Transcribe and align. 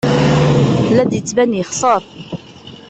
La 0.95 1.03
d-yettban 1.09 1.51
yexṣer. 1.57 2.01